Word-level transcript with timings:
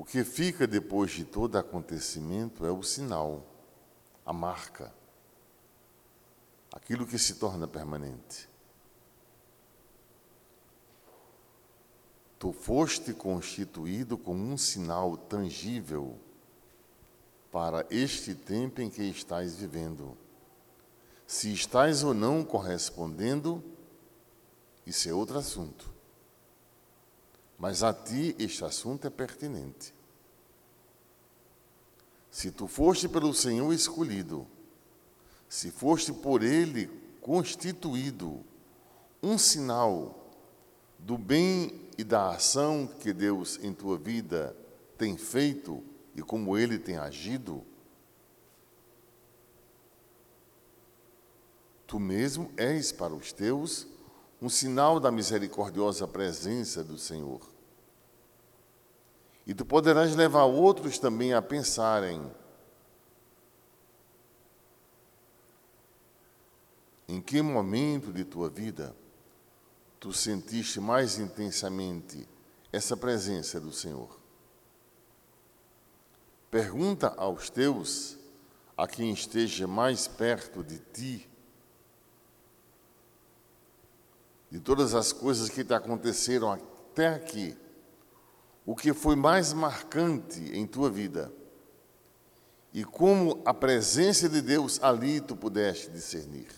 O 0.00 0.04
que 0.04 0.24
fica 0.24 0.66
depois 0.66 1.10
de 1.10 1.26
todo 1.26 1.58
acontecimento 1.58 2.64
é 2.64 2.72
o 2.72 2.82
sinal, 2.82 3.44
a 4.24 4.32
marca, 4.32 4.94
aquilo 6.72 7.06
que 7.06 7.18
se 7.18 7.34
torna 7.34 7.68
permanente. 7.68 8.48
Tu 12.38 12.50
foste 12.50 13.12
constituído 13.12 14.16
como 14.16 14.42
um 14.42 14.56
sinal 14.56 15.18
tangível 15.18 16.18
para 17.52 17.86
este 17.90 18.34
tempo 18.34 18.80
em 18.80 18.88
que 18.88 19.02
estás 19.02 19.56
vivendo. 19.56 20.16
Se 21.26 21.52
estás 21.52 22.02
ou 22.02 22.14
não 22.14 22.42
correspondendo, 22.42 23.62
isso 24.86 25.10
é 25.10 25.12
outro 25.12 25.36
assunto. 25.36 25.92
Mas 27.60 27.82
a 27.82 27.92
ti 27.92 28.34
este 28.38 28.64
assunto 28.64 29.06
é 29.06 29.10
pertinente. 29.10 29.94
Se 32.30 32.50
tu 32.50 32.66
foste 32.66 33.06
pelo 33.06 33.34
Senhor 33.34 33.70
escolhido, 33.74 34.46
se 35.46 35.70
foste 35.70 36.10
por 36.10 36.42
Ele 36.42 36.86
constituído 37.20 38.42
um 39.22 39.36
sinal 39.36 40.32
do 40.98 41.18
bem 41.18 41.86
e 41.98 42.02
da 42.02 42.30
ação 42.30 42.86
que 42.86 43.12
Deus 43.12 43.58
em 43.62 43.74
tua 43.74 43.98
vida 43.98 44.56
tem 44.96 45.18
feito 45.18 45.84
e 46.16 46.22
como 46.22 46.56
Ele 46.56 46.78
tem 46.78 46.96
agido, 46.96 47.62
tu 51.86 52.00
mesmo 52.00 52.50
és 52.56 52.90
para 52.90 53.12
os 53.12 53.34
teus 53.34 53.86
um 54.40 54.48
sinal 54.48 54.98
da 54.98 55.10
misericordiosa 55.10 56.08
presença 56.08 56.82
do 56.82 56.96
Senhor. 56.96 57.40
E 59.46 59.54
tu 59.54 59.64
poderás 59.64 60.14
levar 60.14 60.44
outros 60.44 60.98
também 60.98 61.34
a 61.34 61.42
pensarem 61.42 62.30
em 67.08 67.20
que 67.20 67.42
momento 67.42 68.12
de 68.12 68.24
tua 68.24 68.48
vida 68.48 68.94
tu 69.98 70.12
sentiste 70.12 70.80
mais 70.80 71.18
intensamente 71.18 72.26
essa 72.72 72.96
presença 72.96 73.60
do 73.60 73.72
Senhor. 73.72 74.18
Pergunta 76.50 77.14
aos 77.16 77.50
teus, 77.50 78.16
a 78.76 78.86
quem 78.86 79.12
esteja 79.12 79.66
mais 79.66 80.08
perto 80.08 80.64
de 80.64 80.78
ti, 80.78 81.29
de 84.50 84.58
todas 84.58 84.94
as 84.94 85.12
coisas 85.12 85.48
que 85.48 85.64
te 85.64 85.72
aconteceram 85.72 86.50
até 86.52 87.08
aqui, 87.08 87.56
o 88.66 88.74
que 88.74 88.92
foi 88.92 89.14
mais 89.14 89.52
marcante 89.52 90.40
em 90.52 90.66
tua 90.66 90.90
vida 90.90 91.32
e 92.72 92.84
como 92.84 93.40
a 93.44 93.52
presença 93.52 94.28
de 94.28 94.40
Deus 94.40 94.82
ali 94.82 95.20
tu 95.20 95.36
pudeste 95.36 95.90
discernir. 95.90 96.48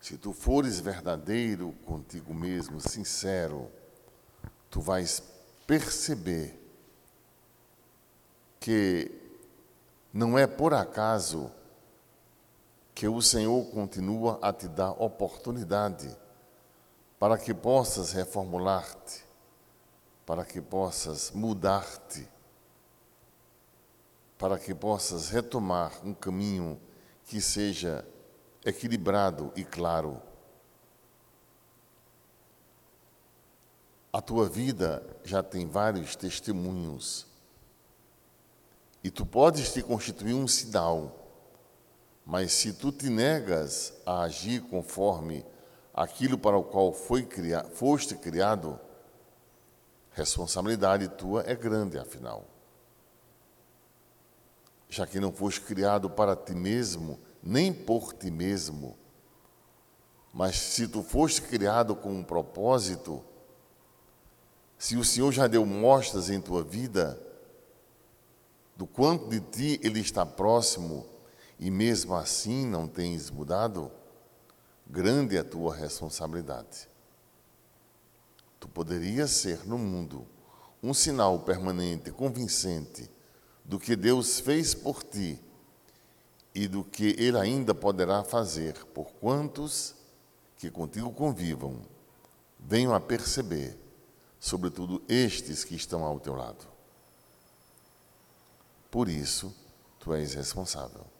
Se 0.00 0.16
tu 0.16 0.32
fores 0.32 0.80
verdadeiro 0.80 1.72
contigo 1.84 2.32
mesmo, 2.34 2.80
sincero, 2.80 3.70
tu 4.70 4.80
vais 4.80 5.22
perceber 5.66 6.58
que 8.58 9.10
não 10.12 10.38
é 10.38 10.46
por 10.46 10.74
acaso 10.74 11.50
que 13.00 13.08
o 13.08 13.22
Senhor 13.22 13.64
continua 13.70 14.38
a 14.42 14.52
te 14.52 14.68
dar 14.68 14.90
oportunidade 14.90 16.14
para 17.18 17.38
que 17.38 17.54
possas 17.54 18.12
reformular-te, 18.12 19.24
para 20.26 20.44
que 20.44 20.60
possas 20.60 21.30
mudar-te, 21.30 22.28
para 24.36 24.58
que 24.58 24.74
possas 24.74 25.30
retomar 25.30 25.92
um 26.04 26.12
caminho 26.12 26.78
que 27.24 27.40
seja 27.40 28.06
equilibrado 28.66 29.50
e 29.56 29.64
claro. 29.64 30.20
A 34.12 34.20
tua 34.20 34.46
vida 34.46 35.02
já 35.24 35.42
tem 35.42 35.66
vários 35.66 36.14
testemunhos. 36.14 37.26
E 39.02 39.10
tu 39.10 39.24
podes 39.24 39.72
te 39.72 39.82
constituir 39.82 40.34
um 40.34 40.46
sinal 40.46 41.29
mas 42.24 42.52
se 42.52 42.72
tu 42.72 42.92
te 42.92 43.08
negas 43.08 43.92
a 44.06 44.22
agir 44.22 44.60
conforme 44.62 45.44
aquilo 45.92 46.38
para 46.38 46.56
o 46.56 46.62
qual 46.62 46.92
foi 46.92 47.28
foste 47.72 48.14
criado, 48.14 48.78
responsabilidade 50.12 51.08
tua 51.08 51.42
é 51.46 51.54
grande, 51.54 51.98
afinal. 51.98 52.46
Já 54.88 55.06
que 55.06 55.20
não 55.20 55.32
foste 55.32 55.60
criado 55.60 56.10
para 56.10 56.34
ti 56.34 56.54
mesmo, 56.54 57.18
nem 57.42 57.72
por 57.72 58.12
ti 58.12 58.30
mesmo, 58.30 58.96
mas 60.32 60.56
se 60.56 60.86
tu 60.86 61.02
foste 61.02 61.42
criado 61.42 61.94
com 61.96 62.12
um 62.12 62.22
propósito, 62.22 63.24
se 64.78 64.96
o 64.96 65.04
Senhor 65.04 65.32
já 65.32 65.46
deu 65.46 65.66
mostras 65.66 66.30
em 66.30 66.40
tua 66.40 66.62
vida 66.62 67.20
do 68.76 68.86
quanto 68.86 69.28
de 69.28 69.40
ti 69.40 69.80
Ele 69.82 70.00
está 70.00 70.24
próximo, 70.24 71.06
e 71.60 71.70
mesmo 71.70 72.14
assim 72.14 72.64
não 72.64 72.88
tens 72.88 73.30
mudado, 73.30 73.92
grande 74.86 75.36
é 75.36 75.40
a 75.40 75.44
tua 75.44 75.76
responsabilidade. 75.76 76.88
Tu 78.58 78.66
poderias 78.66 79.30
ser 79.30 79.66
no 79.66 79.76
mundo 79.76 80.26
um 80.82 80.94
sinal 80.94 81.38
permanente, 81.40 82.10
convincente 82.10 83.10
do 83.62 83.78
que 83.78 83.94
Deus 83.94 84.40
fez 84.40 84.74
por 84.74 85.02
ti 85.02 85.38
e 86.54 86.66
do 86.66 86.82
que 86.82 87.14
Ele 87.18 87.36
ainda 87.36 87.74
poderá 87.74 88.24
fazer 88.24 88.86
por 88.86 89.12
quantos 89.20 89.94
que 90.56 90.70
contigo 90.70 91.12
convivam, 91.12 91.82
venham 92.58 92.94
a 92.94 93.00
perceber, 93.00 93.78
sobretudo 94.38 95.02
estes 95.06 95.62
que 95.62 95.74
estão 95.74 96.04
ao 96.04 96.18
teu 96.18 96.34
lado. 96.34 96.66
Por 98.90 99.10
isso, 99.10 99.54
tu 99.98 100.14
és 100.14 100.32
responsável. 100.32 101.19